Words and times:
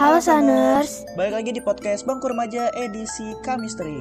Halo 0.00 0.16
Saners. 0.16 1.04
Balik 1.12 1.36
lagi 1.36 1.50
di 1.52 1.60
podcast 1.60 2.08
Bangku 2.08 2.32
Remaja 2.32 2.72
edisi 2.72 3.36
Kamistri. 3.44 4.00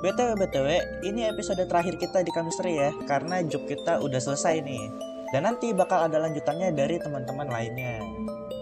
BTW 0.00 0.40
BTW, 0.40 0.68
ini 1.04 1.28
episode 1.28 1.60
terakhir 1.68 2.00
kita 2.00 2.24
di 2.24 2.32
Kamistri 2.32 2.80
ya, 2.80 2.96
karena 3.04 3.44
job 3.44 3.60
kita 3.68 4.00
udah 4.00 4.16
selesai 4.16 4.64
nih. 4.64 4.88
Dan 5.36 5.44
nanti 5.44 5.76
bakal 5.76 6.08
ada 6.08 6.24
lanjutannya 6.24 6.72
dari 6.72 6.96
teman-teman 6.96 7.44
lainnya. 7.44 8.00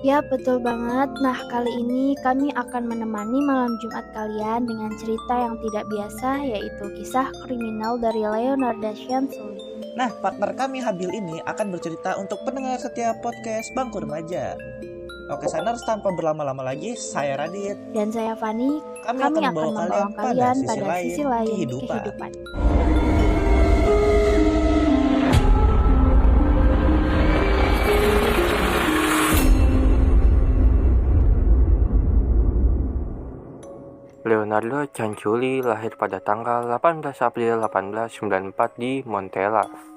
Ya 0.02 0.18
betul 0.26 0.58
banget. 0.58 1.06
Nah 1.22 1.38
kali 1.54 1.70
ini 1.70 2.18
kami 2.26 2.50
akan 2.50 2.90
menemani 2.90 3.46
malam 3.46 3.78
Jumat 3.78 4.10
kalian 4.10 4.66
dengan 4.66 4.90
cerita 4.98 5.34
yang 5.38 5.54
tidak 5.62 5.86
biasa 5.86 6.50
yaitu 6.50 6.84
kisah 6.98 7.30
kriminal 7.46 7.94
dari 7.94 8.26
Leonardo 8.26 8.90
Shansuli. 8.90 9.62
Nah, 9.94 10.10
partner 10.18 10.50
kami 10.58 10.82
Habil 10.82 11.14
ini 11.14 11.38
akan 11.46 11.70
bercerita 11.70 12.18
untuk 12.18 12.42
pendengar 12.42 12.82
setiap 12.82 13.22
podcast 13.22 13.70
Bangku 13.78 14.02
Remaja. 14.02 14.58
Oke, 15.26 15.50
Saners, 15.50 15.82
tanpa 15.82 16.14
berlama-lama 16.14 16.62
lagi, 16.62 16.94
saya 16.94 17.34
Radit. 17.34 17.74
Dan 17.90 18.14
saya 18.14 18.38
Fani, 18.38 18.78
Kami, 19.02 19.18
kami 19.18 19.20
akan 19.26 19.34
akan 19.34 19.42
membawa 19.50 19.70
membawa 19.74 20.06
kalian 20.14 20.14
kalian 20.14 20.56
pada 20.62 20.94
sisi 21.02 21.22
lain 21.26 21.50
kehidupan. 21.50 21.88
kehidupan. 21.90 22.30
Leonardo 34.26 34.86
Cianciulli 34.94 35.58
lahir 35.58 35.98
pada 35.98 36.22
tanggal 36.22 36.70
18 36.70 37.02
April 37.26 37.66
1894 37.66 38.78
di 38.78 39.02
Montella. 39.02 39.95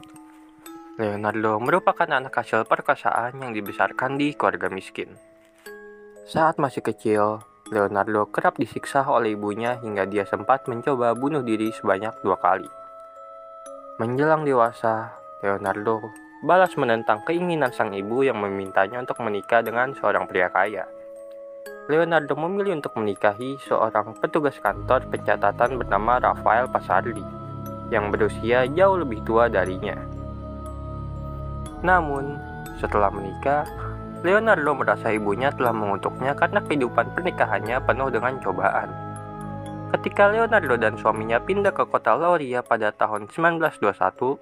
Leonardo 0.99 1.63
merupakan 1.63 2.11
anak 2.11 2.43
hasil 2.43 2.67
perkosaan 2.67 3.39
yang 3.39 3.55
dibesarkan 3.55 4.19
di 4.19 4.35
keluarga 4.35 4.67
miskin. 4.67 5.15
Saat 6.27 6.59
masih 6.59 6.83
kecil, 6.83 7.39
Leonardo 7.71 8.27
kerap 8.27 8.59
disiksa 8.59 9.07
oleh 9.07 9.31
ibunya 9.31 9.79
hingga 9.79 10.03
dia 10.03 10.27
sempat 10.27 10.67
mencoba 10.67 11.15
bunuh 11.15 11.39
diri 11.39 11.71
sebanyak 11.71 12.19
dua 12.19 12.35
kali. 12.35 12.67
Menjelang 13.95 14.43
dewasa, 14.43 15.15
Leonardo 15.39 16.03
balas 16.43 16.75
menentang 16.75 17.23
keinginan 17.23 17.71
sang 17.71 17.95
ibu 17.95 18.19
yang 18.19 18.43
memintanya 18.43 18.99
untuk 18.99 19.23
menikah 19.23 19.63
dengan 19.63 19.95
seorang 19.95 20.27
pria 20.27 20.51
kaya. 20.51 20.83
Leonardo 21.87 22.35
memilih 22.35 22.75
untuk 22.75 22.99
menikahi 22.99 23.55
seorang 23.63 24.19
petugas 24.19 24.59
kantor 24.59 25.07
pencatatan 25.07 25.79
bernama 25.79 26.19
Rafael 26.19 26.67
Pasardi 26.67 27.23
yang 27.87 28.11
berusia 28.11 28.67
jauh 28.67 28.99
lebih 28.99 29.23
tua 29.23 29.47
darinya. 29.47 30.08
Namun, 31.79 32.35
setelah 32.79 33.11
menikah, 33.11 33.63
Leonardo 34.19 34.75
merasa 34.75 35.15
ibunya 35.15 35.47
telah 35.55 35.71
mengutuknya 35.71 36.35
karena 36.35 36.59
kehidupan 36.59 37.15
pernikahannya 37.15 37.79
penuh 37.87 38.09
dengan 38.11 38.35
cobaan. 38.43 38.89
Ketika 39.95 40.29
Leonardo 40.29 40.75
dan 40.77 40.99
suaminya 40.99 41.39
pindah 41.41 41.73
ke 41.73 41.87
kota 41.87 42.13
Lauria 42.13 42.61
pada 42.61 42.91
tahun 42.91 43.31
1921, 43.31 44.37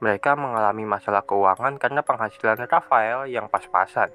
mereka 0.00 0.32
mengalami 0.32 0.88
masalah 0.88 1.20
keuangan 1.26 1.76
karena 1.76 2.00
penghasilan 2.00 2.64
Rafael 2.64 3.28
yang 3.28 3.52
pas-pasan. 3.52 4.08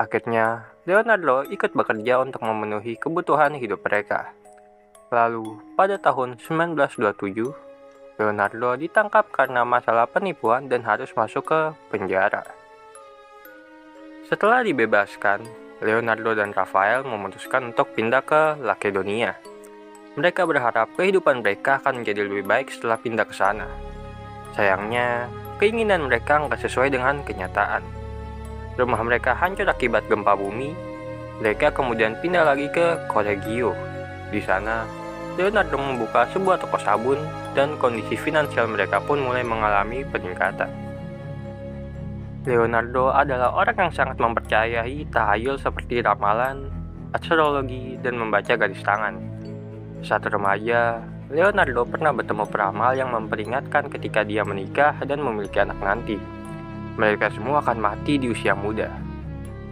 Akhirnya, 0.00 0.72
Leonardo 0.86 1.44
ikut 1.44 1.74
bekerja 1.74 2.22
untuk 2.22 2.46
memenuhi 2.46 2.96
kebutuhan 2.96 3.58
hidup 3.58 3.84
mereka. 3.84 4.32
Lalu, 5.10 5.58
pada 5.76 6.00
tahun 6.00 6.40
1927, 6.40 7.67
Leonardo 8.18 8.74
ditangkap 8.74 9.30
karena 9.30 9.62
masalah 9.62 10.10
penipuan 10.10 10.66
dan 10.66 10.82
harus 10.82 11.08
masuk 11.14 11.46
ke 11.46 11.60
penjara. 11.88 12.42
Setelah 14.26 14.66
dibebaskan, 14.66 15.46
Leonardo 15.80 16.34
dan 16.34 16.50
Rafael 16.50 17.06
memutuskan 17.06 17.70
untuk 17.70 17.94
pindah 17.94 18.26
ke 18.26 18.58
Lakedonia. 18.60 19.38
Mereka 20.18 20.44
berharap 20.44 20.92
kehidupan 20.98 21.46
mereka 21.46 21.78
akan 21.78 22.02
menjadi 22.02 22.26
lebih 22.26 22.42
baik 22.44 22.74
setelah 22.74 22.98
pindah 22.98 23.24
ke 23.24 23.34
sana. 23.38 23.70
Sayangnya, 24.58 25.30
keinginan 25.62 26.10
mereka 26.10 26.42
nggak 26.42 26.58
sesuai 26.58 26.90
dengan 26.90 27.22
kenyataan 27.22 27.98
rumah 28.78 29.02
mereka 29.02 29.34
hancur 29.34 29.66
akibat 29.66 30.06
gempa 30.06 30.38
bumi, 30.38 30.70
mereka 31.42 31.74
kemudian 31.74 32.14
pindah 32.22 32.46
lagi 32.46 32.70
ke 32.70 33.10
Correggio. 33.10 33.74
Di 34.30 34.38
sana, 34.38 34.86
Leonardo 35.34 35.74
membuka 35.74 36.30
sebuah 36.30 36.62
toko 36.62 36.78
sabun 36.78 37.18
dan 37.58 37.74
kondisi 37.82 38.14
finansial 38.14 38.70
mereka 38.70 39.02
pun 39.02 39.18
mulai 39.18 39.42
mengalami 39.42 40.06
peningkatan. 40.06 40.70
Leonardo 42.46 43.10
adalah 43.10 43.50
orang 43.50 43.74
yang 43.74 43.92
sangat 43.92 44.22
mempercayai 44.22 45.10
tahayul 45.10 45.58
seperti 45.58 45.98
ramalan, 45.98 46.70
astrologi, 47.10 47.98
dan 47.98 48.14
membaca 48.14 48.54
garis 48.54 48.78
tangan. 48.86 49.18
Saat 50.06 50.30
remaja, 50.30 51.02
Leonardo 51.34 51.82
pernah 51.82 52.14
bertemu 52.14 52.46
peramal 52.46 52.94
yang 52.94 53.10
memperingatkan 53.10 53.90
ketika 53.90 54.22
dia 54.22 54.46
menikah 54.46 54.94
dan 55.02 55.18
memiliki 55.18 55.58
anak 55.58 55.82
nanti. 55.82 56.14
Mereka 56.94 57.34
semua 57.34 57.58
akan 57.58 57.78
mati 57.82 58.22
di 58.22 58.30
usia 58.30 58.54
muda. 58.54 58.86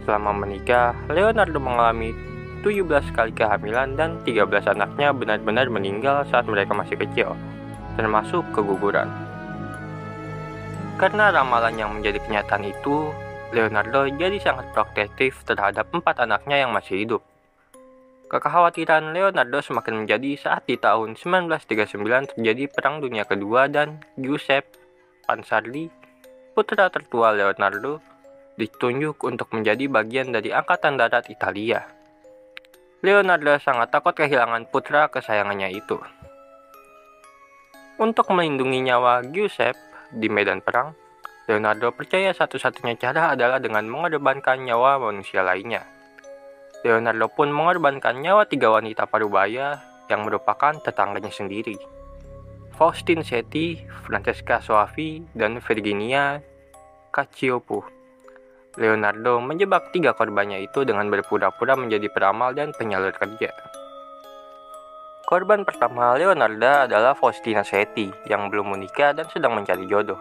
Selama 0.03 0.43
menikah, 0.43 0.91
Leonardo 1.07 1.55
mengalami 1.57 2.11
17 2.67 3.15
kali 3.15 3.31
kehamilan 3.31 3.95
dan 3.95 4.19
13 4.27 4.75
anaknya 4.75 5.15
benar-benar 5.15 5.71
meninggal 5.71 6.27
saat 6.27 6.45
mereka 6.51 6.75
masih 6.75 6.99
kecil, 6.99 7.31
termasuk 7.97 8.45
keguguran. 8.53 9.09
Karena 11.01 11.33
ramalan 11.33 11.75
yang 11.75 11.91
menjadi 11.97 12.21
kenyataan 12.21 12.69
itu, 12.69 13.09
Leonardo 13.51 14.05
jadi 14.07 14.37
sangat 14.37 14.69
protektif 14.71 15.41
terhadap 15.43 15.89
empat 15.89 16.21
anaknya 16.21 16.63
yang 16.63 16.71
masih 16.71 17.03
hidup. 17.03 17.21
Kekhawatiran 18.27 19.11
Leonardo 19.15 19.59
semakin 19.63 20.03
menjadi 20.03 20.35
saat 20.37 20.67
di 20.67 20.75
tahun 20.75 21.15
1939 21.15 22.35
terjadi 22.35 22.63
Perang 22.69 22.99
Dunia 22.99 23.23
Kedua 23.23 23.71
dan 23.71 24.03
Giuseppe 24.19 24.75
Pansardi 25.23 26.07
putra 26.57 26.89
tertua 26.89 27.37
Leonardo, 27.37 28.01
ditunjuk 28.57 29.21
untuk 29.29 29.53
menjadi 29.53 29.85
bagian 29.85 30.33
dari 30.33 30.49
Angkatan 30.49 30.97
Darat 30.97 31.29
Italia. 31.29 31.85
Leonardo 33.05 33.61
sangat 33.61 33.93
takut 33.93 34.17
kehilangan 34.17 34.65
putra 34.73 35.05
kesayangannya 35.13 35.69
itu. 35.77 36.01
Untuk 37.97 38.29
melindungi 38.29 38.85
nyawa 38.85 39.25
Giuseppe 39.25 39.81
di 40.13 40.29
medan 40.29 40.61
perang, 40.61 40.93
Leonardo 41.49 41.89
percaya 41.89 42.29
satu-satunya 42.29 42.93
cara 42.93 43.33
adalah 43.33 43.57
dengan 43.57 43.89
mengorbankan 43.89 44.61
nyawa 44.61 45.01
manusia 45.01 45.41
lainnya. 45.41 45.81
Leonardo 46.85 47.25
pun 47.33 47.49
mengorbankan 47.49 48.21
nyawa 48.21 48.45
tiga 48.45 48.69
wanita 48.69 49.09
parubaya 49.09 49.81
yang 50.13 50.29
merupakan 50.29 50.77
tetangganya 50.77 51.33
sendiri. 51.33 51.73
Faustin 52.77 53.25
Seti, 53.25 53.81
Francesca 54.05 54.61
Soavi, 54.61 55.33
dan 55.33 55.57
Virginia 55.57 56.37
Cacciopu. 57.09 57.81
Leonardo 58.77 59.41
menjebak 59.41 59.89
tiga 59.89 60.13
korbannya 60.13 60.61
itu 60.61 60.85
dengan 60.85 61.09
berpura-pura 61.09 61.73
menjadi 61.73 62.13
peramal 62.13 62.53
dan 62.53 62.69
penyalur 62.77 63.09
kerja. 63.09 63.49
Korban 65.27 65.67
pertama 65.67 66.15
Leonardo 66.15 66.87
adalah 66.87 67.11
Faustina 67.11 67.59
Seti 67.59 68.07
yang 68.31 68.47
belum 68.47 68.71
menikah 68.71 69.11
dan 69.11 69.27
sedang 69.27 69.59
mencari 69.59 69.83
jodoh. 69.83 70.15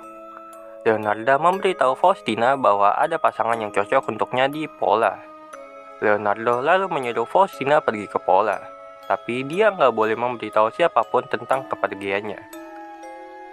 Leonardo 0.83 1.39
memberitahu 1.47 1.95
Faustina 1.95 2.59
bahwa 2.59 2.91
ada 2.91 3.15
pasangan 3.15 3.55
yang 3.55 3.71
cocok 3.71 4.11
untuknya 4.11 4.51
di 4.51 4.67
Pola. 4.67 5.15
Leonardo 6.03 6.59
lalu 6.59 6.91
menyuruh 6.91 7.23
Faustina 7.23 7.79
pergi 7.79 8.11
ke 8.11 8.19
Pola, 8.19 8.59
tapi 9.07 9.47
dia 9.47 9.71
nggak 9.71 9.95
boleh 9.95 10.19
memberitahu 10.19 10.75
siapa 10.75 11.07
pun 11.07 11.23
tentang 11.31 11.71
kepergiannya. 11.71 12.43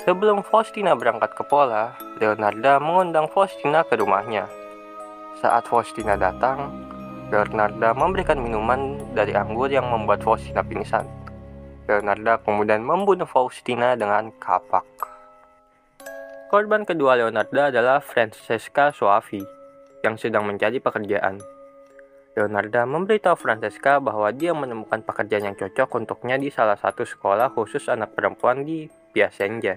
Sebelum 0.09 0.41
Faustina 0.41 0.97
berangkat 0.97 1.37
ke 1.37 1.45
Pola, 1.45 1.93
Leonardo 2.17 2.81
mengundang 2.81 3.29
Faustina 3.29 3.85
ke 3.85 3.93
rumahnya. 3.93 4.49
Saat 5.37 5.69
Faustina 5.69 6.17
datang, 6.17 6.73
Leonardo 7.29 7.93
memberikan 7.93 8.41
minuman 8.41 8.97
dari 9.13 9.37
anggur 9.37 9.69
yang 9.69 9.85
membuat 9.85 10.25
Faustina 10.25 10.65
pingsan. 10.65 11.21
Leonardo 11.83 12.39
kemudian 12.47 12.79
membunuh 12.79 13.27
Faustina 13.27 13.99
dengan 13.99 14.31
kapak. 14.39 14.87
Korban 16.47 16.87
kedua 16.87 17.19
Leonardo 17.19 17.59
adalah 17.59 17.99
Francesca 17.99 18.95
Soavi, 18.95 19.43
yang 19.99 20.15
sedang 20.15 20.47
mencari 20.47 20.79
pekerjaan. 20.79 21.43
Leonardo 22.39 22.87
memberitahu 22.87 23.35
Francesca 23.35 23.99
bahwa 23.99 24.31
dia 24.31 24.55
menemukan 24.55 25.03
pekerjaan 25.03 25.53
yang 25.53 25.57
cocok 25.59 25.99
untuknya 25.99 26.39
di 26.39 26.47
salah 26.49 26.79
satu 26.79 27.03
sekolah 27.03 27.51
khusus 27.51 27.91
anak 27.91 28.15
perempuan 28.15 28.63
di 28.63 28.87
Piacenza. 29.11 29.75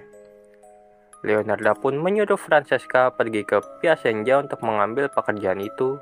Leonardo 1.26 1.74
pun 1.74 1.98
menyuruh 1.98 2.38
Francesca 2.38 3.10
pergi 3.12 3.42
ke 3.42 3.58
Piacenza 3.82 4.46
untuk 4.46 4.62
mengambil 4.62 5.10
pekerjaan 5.10 5.58
itu 5.58 5.98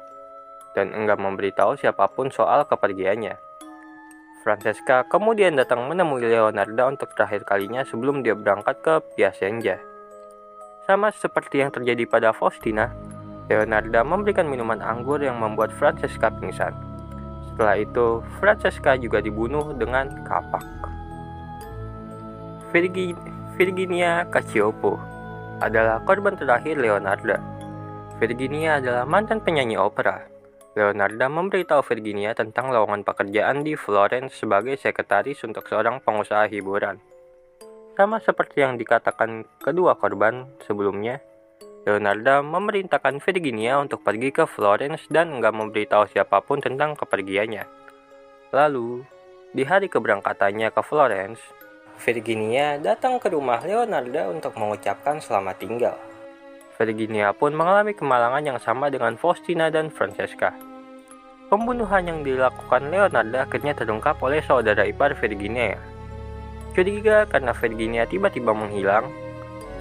dan 0.77 0.93
enggak 0.93 1.17
memberitahu 1.17 1.81
siapa 1.81 2.13
pun 2.13 2.29
soal 2.29 2.69
kepergiannya. 2.69 3.44
Francesca 4.45 5.09
kemudian 5.09 5.57
datang 5.57 5.89
menemui 5.89 6.21
Leonardo 6.21 6.85
untuk 6.93 7.17
terakhir 7.17 7.49
kalinya 7.49 7.81
sebelum 7.81 8.21
dia 8.21 8.37
berangkat 8.37 8.77
ke 8.85 8.95
Piacenza. 9.17 9.81
Sama 10.85 11.09
seperti 11.17 11.65
yang 11.65 11.73
terjadi 11.73 12.05
pada 12.05 12.37
Faustina, 12.37 12.93
Leonardo 13.49 14.05
memberikan 14.05 14.45
minuman 14.45 14.85
anggur 14.85 15.17
yang 15.25 15.41
membuat 15.41 15.73
Francesca 15.73 16.29
pingsan. 16.29 16.77
Setelah 17.49 17.81
itu, 17.81 18.21
Francesca 18.37 19.01
juga 19.01 19.25
dibunuh 19.25 19.73
dengan 19.81 20.13
kapak. 20.29 20.65
Virgi 22.69 23.17
Virginia 23.57 24.29
Cacioppo 24.29 25.01
adalah 25.65 26.05
korban 26.05 26.37
terakhir 26.37 26.77
Leonardo. 26.77 27.41
Virginia 28.21 28.77
adalah 28.77 29.09
mantan 29.09 29.41
penyanyi 29.41 29.81
opera. 29.81 30.34
Leonardo 30.75 31.31
memberitahu 31.31 31.87
Virginia 31.87 32.35
tentang 32.35 32.75
lowongan 32.75 33.07
pekerjaan 33.07 33.63
di 33.63 33.79
Florence 33.79 34.35
sebagai 34.35 34.75
sekretaris 34.75 35.39
untuk 35.47 35.71
seorang 35.71 36.03
pengusaha 36.03 36.51
hiburan. 36.51 36.99
Sama 37.95 38.19
seperti 38.19 38.67
yang 38.67 38.75
dikatakan 38.75 39.47
kedua 39.63 39.95
korban 39.95 40.51
sebelumnya, 40.67 41.23
Leonardo 41.87 42.43
memerintahkan 42.43 43.23
Virginia 43.23 43.79
untuk 43.79 44.03
pergi 44.03 44.35
ke 44.35 44.51
Florence 44.51 45.07
dan 45.07 45.39
enggak 45.39 45.55
memberitahu 45.55 46.11
siapa 46.11 46.43
pun 46.43 46.59
tentang 46.59 46.99
kepergiannya. 46.99 47.71
Lalu, 48.51 49.07
di 49.55 49.63
hari 49.63 49.87
keberangkatannya 49.87 50.75
ke 50.75 50.83
Florence, 50.83 51.39
Virginia 52.03 52.83
datang 52.83 53.23
ke 53.23 53.31
rumah 53.31 53.63
Leonardo 53.63 54.35
untuk 54.35 54.59
mengucapkan 54.59 55.23
selamat 55.23 55.57
tinggal. 55.63 55.95
Virginia 56.75 57.31
pun 57.31 57.55
mengalami 57.55 57.95
kemalangan 57.95 58.43
yang 58.43 58.59
sama 58.59 58.91
dengan 58.91 59.15
Faustina 59.15 59.71
dan 59.71 59.95
Francesca. 59.95 60.51
Pembunuhan 61.47 62.03
yang 62.03 62.21
dilakukan 62.27 62.91
Leonardo 62.91 63.39
akhirnya 63.39 63.79
terungkap 63.79 64.19
oleh 64.19 64.43
saudara 64.43 64.83
ipar 64.83 65.15
Virginia. 65.15 65.79
Curiga 66.75 67.31
karena 67.31 67.55
Virginia 67.55 68.03
tiba-tiba 68.11 68.51
menghilang, 68.51 69.07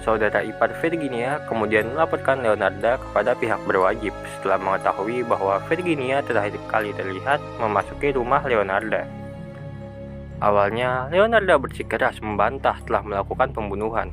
saudara 0.06 0.44
ipar 0.46 0.70
Virginia 0.78 1.42
kemudian 1.50 1.90
melaporkan 1.90 2.44
Leonardo 2.44 3.00
kepada 3.10 3.34
pihak 3.34 3.58
berwajib 3.66 4.14
setelah 4.38 4.62
mengetahui 4.62 5.26
bahwa 5.26 5.58
Virginia 5.66 6.22
terakhir 6.22 6.60
kali 6.70 6.94
terlihat 6.94 7.42
memasuki 7.58 8.14
rumah 8.14 8.44
Leonardo. 8.46 9.02
Awalnya, 10.44 11.08
Leonardo 11.08 11.56
bersikeras 11.56 12.20
membantah 12.20 12.76
telah 12.84 13.00
melakukan 13.00 13.50
pembunuhan. 13.56 14.12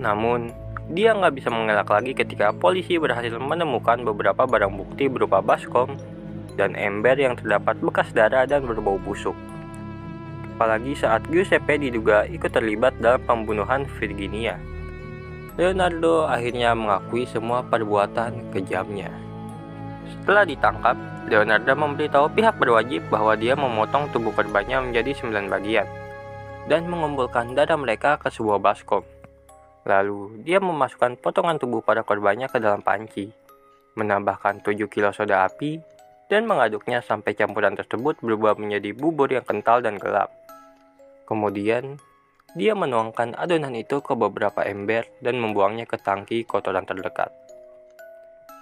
Namun, 0.00 0.48
dia 0.90 1.14
nggak 1.14 1.38
bisa 1.38 1.48
mengelak 1.52 1.86
lagi 1.86 2.10
ketika 2.10 2.50
polisi 2.50 2.98
berhasil 2.98 3.38
menemukan 3.38 4.02
beberapa 4.02 4.42
barang 4.48 4.74
bukti 4.74 5.06
berupa 5.06 5.38
baskom 5.38 5.94
dan 6.58 6.74
ember 6.74 7.14
yang 7.14 7.38
terdapat 7.38 7.78
bekas 7.78 8.10
darah 8.10 8.42
dan 8.48 8.66
berbau 8.66 8.98
busuk. 8.98 9.36
Apalagi 10.58 10.98
saat 10.98 11.22
Giuseppe 11.30 11.78
diduga 11.78 12.26
ikut 12.28 12.50
terlibat 12.50 12.94
dalam 12.98 13.22
pembunuhan 13.24 13.86
Virginia. 13.98 14.58
Leonardo 15.54 16.24
akhirnya 16.26 16.72
mengakui 16.72 17.28
semua 17.28 17.60
perbuatan 17.60 18.52
kejamnya. 18.56 19.12
Setelah 20.08 20.48
ditangkap, 20.48 20.96
Leonardo 21.28 21.72
memberitahu 21.76 22.26
pihak 22.32 22.56
berwajib 22.58 23.04
bahwa 23.12 23.36
dia 23.36 23.54
memotong 23.54 24.10
tubuh 24.10 24.32
korbannya 24.34 24.80
menjadi 24.80 25.12
sembilan 25.18 25.46
bagian 25.52 25.88
dan 26.70 26.86
mengumpulkan 26.86 27.54
darah 27.58 27.78
mereka 27.78 28.18
ke 28.18 28.30
sebuah 28.30 28.62
baskom. 28.62 29.02
Lalu, 29.82 30.46
dia 30.46 30.62
memasukkan 30.62 31.18
potongan 31.18 31.58
tubuh 31.58 31.82
pada 31.82 32.06
korbannya 32.06 32.46
ke 32.46 32.62
dalam 32.62 32.86
panci, 32.86 33.30
menambahkan 33.98 34.62
7 34.62 34.86
kilo 34.86 35.10
soda 35.10 35.42
api, 35.42 35.82
dan 36.30 36.46
mengaduknya 36.46 37.04
sampai 37.04 37.34
campuran 37.34 37.76
tersebut 37.76 38.16
berubah 38.22 38.56
menjadi 38.56 38.94
bubur 38.94 39.28
yang 39.28 39.44
kental 39.44 39.84
dan 39.84 39.98
gelap. 39.98 40.32
Kemudian, 41.28 41.98
dia 42.52 42.76
menuangkan 42.76 43.32
adonan 43.36 43.72
itu 43.72 44.04
ke 44.04 44.12
beberapa 44.12 44.60
ember 44.64 45.08
dan 45.24 45.40
membuangnya 45.40 45.88
ke 45.88 45.96
tangki 45.96 46.44
kotoran 46.44 46.84
terdekat. 46.84 47.32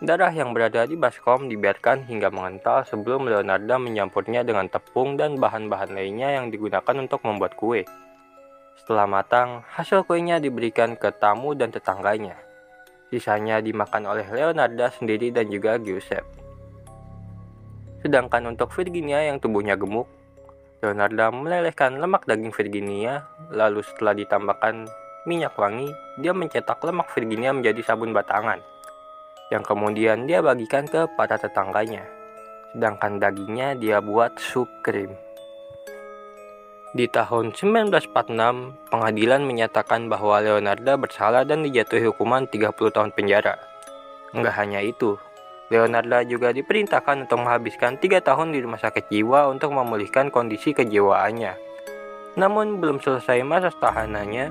Darah 0.00 0.32
yang 0.32 0.56
berada 0.56 0.88
di 0.88 0.96
baskom 0.96 1.52
dibiarkan 1.52 2.08
hingga 2.08 2.32
mengental 2.32 2.88
sebelum 2.88 3.28
Leonardo 3.28 3.76
menyampurnya 3.76 4.40
dengan 4.40 4.64
tepung 4.64 5.20
dan 5.20 5.37
bahan-bahan 5.37 5.93
lainnya 5.93 6.40
yang 6.40 6.49
digunakan 6.49 6.96
untuk 6.96 7.20
membuat 7.20 7.52
kue. 7.52 7.84
Setelah 8.90 9.06
matang, 9.06 9.62
hasil 9.70 10.02
kuenya 10.02 10.42
diberikan 10.42 10.98
ke 10.98 11.14
tamu 11.14 11.54
dan 11.54 11.70
tetangganya. 11.70 12.34
Sisanya 13.06 13.62
dimakan 13.62 14.10
oleh 14.10 14.26
Leonardo 14.26 14.90
sendiri 14.90 15.31
dan 15.31 15.46
juga 15.46 15.78
Giuseppe. 15.78 16.26
Sedangkan 18.02 18.50
untuk 18.50 18.75
Virginia 18.75 19.22
yang 19.22 19.38
tubuhnya 19.38 19.78
gemuk, 19.78 20.10
Leonardo 20.82 21.31
melelehkan 21.31 22.02
lemak 22.02 22.26
daging 22.26 22.50
Virginia, 22.50 23.31
lalu 23.54 23.87
setelah 23.87 24.10
ditambahkan 24.10 24.90
minyak 25.22 25.54
wangi, 25.54 25.94
dia 26.19 26.34
mencetak 26.34 26.82
lemak 26.82 27.14
Virginia 27.14 27.54
menjadi 27.54 27.94
sabun 27.94 28.10
batangan 28.10 28.58
yang 29.54 29.62
kemudian 29.62 30.26
dia 30.26 30.42
bagikan 30.42 30.90
ke 30.90 31.06
para 31.14 31.38
tetangganya. 31.38 32.02
Sedangkan 32.75 33.22
dagingnya 33.22 33.78
dia 33.78 34.02
buat 34.02 34.34
sup 34.42 34.66
krim. 34.82 35.29
Di 36.90 37.06
tahun 37.06 37.54
1946, 37.54 38.10
pengadilan 38.90 39.46
menyatakan 39.46 40.10
bahwa 40.10 40.42
Leonardo 40.42 40.98
bersalah 40.98 41.46
dan 41.46 41.62
dijatuhi 41.62 42.10
hukuman 42.10 42.50
30 42.50 42.75
tahun 42.75 43.14
penjara. 43.14 43.62
Enggak 44.34 44.58
hanya 44.58 44.82
itu, 44.82 45.14
Leonardo 45.70 46.19
juga 46.26 46.50
diperintahkan 46.50 47.31
untuk 47.31 47.46
menghabiskan 47.46 47.94
tiga 48.02 48.19
tahun 48.19 48.50
di 48.50 48.58
rumah 48.66 48.82
sakit 48.82 49.06
jiwa 49.06 49.46
untuk 49.46 49.70
memulihkan 49.70 50.34
kondisi 50.34 50.75
kejiwaannya. 50.75 51.54
Namun 52.34 52.82
belum 52.82 52.98
selesai 52.98 53.38
masa 53.46 53.70
tahanannya, 53.70 54.50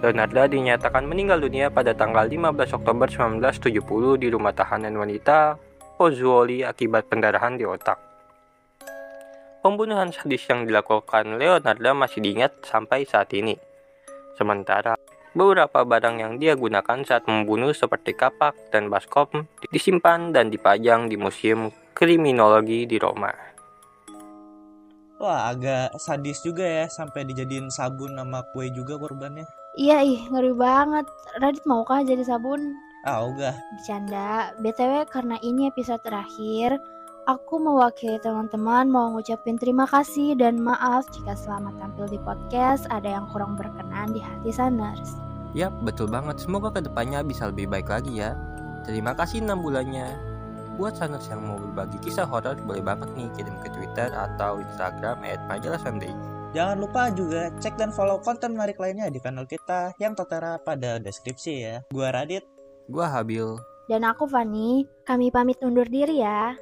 Leonardo 0.00 0.40
dinyatakan 0.48 1.04
meninggal 1.04 1.36
dunia 1.36 1.68
pada 1.68 1.92
tanggal 1.92 2.24
15 2.24 2.80
Oktober 2.80 3.12
1970 3.12 4.24
di 4.24 4.32
rumah 4.32 4.56
tahanan 4.56 4.96
wanita 4.96 5.60
Pozzuoli 6.00 6.64
akibat 6.64 7.12
pendarahan 7.12 7.60
di 7.60 7.68
otak. 7.68 8.13
Pembunuhan 9.64 10.12
sadis 10.12 10.44
yang 10.44 10.68
dilakukan 10.68 11.40
Leonardo 11.40 11.96
masih 11.96 12.20
diingat 12.20 12.52
sampai 12.68 13.08
saat 13.08 13.32
ini. 13.32 13.56
Sementara 14.36 14.92
beberapa 15.32 15.88
barang 15.88 16.20
yang 16.20 16.36
dia 16.36 16.52
gunakan 16.52 17.00
saat 17.00 17.24
membunuh 17.24 17.72
seperti 17.72 18.12
kapak 18.12 18.52
dan 18.68 18.92
baskom 18.92 19.48
disimpan 19.72 20.36
dan 20.36 20.52
dipajang 20.52 21.08
di 21.08 21.16
Museum 21.16 21.72
Kriminologi 21.96 22.84
di 22.84 23.00
Roma. 23.00 23.32
Wah, 25.16 25.48
agak 25.48 25.96
sadis 25.96 26.44
juga 26.44 26.68
ya 26.68 26.84
sampai 26.84 27.24
dijadiin 27.24 27.72
sabun 27.72 28.20
sama 28.20 28.44
kue 28.52 28.68
juga 28.68 29.00
korbannya. 29.00 29.48
Iya 29.80 30.04
ih, 30.04 30.28
ngeri 30.28 30.52
banget. 30.52 31.08
Radit 31.40 31.64
maukah 31.64 32.04
jadi 32.04 32.20
sabun? 32.20 32.76
Ah, 33.08 33.24
enggak. 33.24 33.56
Bercanda. 33.80 34.52
BTW 34.60 35.08
karena 35.08 35.40
ini 35.40 35.72
episode 35.72 36.04
terakhir, 36.04 36.76
aku 37.24 37.56
mewakili 37.56 38.20
teman-teman 38.20 38.88
mau 38.88 39.12
ngucapin 39.16 39.56
terima 39.56 39.88
kasih 39.88 40.36
dan 40.36 40.60
maaf 40.60 41.08
jika 41.12 41.32
selama 41.32 41.72
tampil 41.80 42.06
di 42.08 42.20
podcast 42.20 42.84
ada 42.92 43.08
yang 43.16 43.26
kurang 43.32 43.56
berkenan 43.56 44.12
di 44.12 44.20
hati 44.20 44.52
Saners. 44.52 45.16
Yap, 45.56 45.72
betul 45.86 46.10
banget. 46.10 46.42
Semoga 46.42 46.74
ke 46.74 46.84
depannya 46.84 47.24
bisa 47.24 47.48
lebih 47.48 47.70
baik 47.70 47.88
lagi 47.88 48.20
ya. 48.20 48.36
Terima 48.84 49.16
kasih 49.16 49.40
6 49.40 49.54
bulannya. 49.64 50.08
Buat 50.74 50.98
Saners 50.98 51.30
yang 51.30 51.46
mau 51.46 51.56
berbagi 51.56 52.02
kisah 52.02 52.26
horor, 52.26 52.58
boleh 52.66 52.82
banget 52.82 53.06
nih 53.14 53.30
kirim 53.38 53.54
ke 53.62 53.70
Twitter 53.70 54.10
atau 54.10 54.58
Instagram 54.58 55.22
at 55.22 55.40
majalah 55.46 55.78
Sunday. 55.78 56.10
Jangan 56.54 56.82
lupa 56.82 57.10
juga 57.14 57.50
cek 57.62 57.78
dan 57.78 57.90
follow 57.94 58.18
konten 58.22 58.54
menarik 58.54 58.78
lainnya 58.78 59.10
di 59.10 59.22
kanal 59.22 59.46
kita 59.46 59.94
yang 60.02 60.18
tertera 60.18 60.58
pada 60.58 60.98
deskripsi 60.98 61.52
ya. 61.62 61.76
Gua 61.94 62.10
Radit. 62.10 62.42
Gua 62.90 63.06
Habil. 63.10 63.58
Dan 63.86 64.02
aku 64.02 64.26
Fani, 64.26 64.82
kami 65.06 65.30
pamit 65.30 65.58
undur 65.62 65.86
diri 65.86 66.18
ya. 66.18 66.58